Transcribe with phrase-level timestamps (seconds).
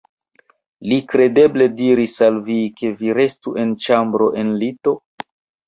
[0.91, 4.99] Li kredeble diris al vi, ke vi restu en ĉambro en lito?